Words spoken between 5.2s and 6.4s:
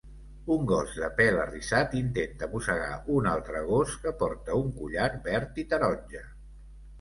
verd i taronja.